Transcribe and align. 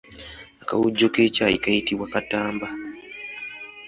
Akawujjo 0.61 1.07
k’ekyayi 1.13 1.57
kayitibwa 1.63 2.07
Katamba. 2.13 2.67